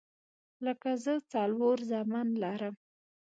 لکه 0.65 0.89
زه 1.03 1.13
څلور 1.31 1.77
زامن 1.89 2.27
لرم 2.43 2.75